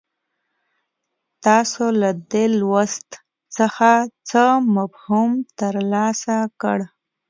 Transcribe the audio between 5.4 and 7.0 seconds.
ترلاسه کړ.